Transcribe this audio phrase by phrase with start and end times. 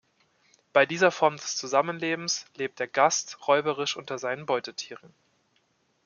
[0.73, 5.13] Bei dieser Form des Zusammenlebens lebt der „Gast“ räuberisch unter seinen Beutetieren.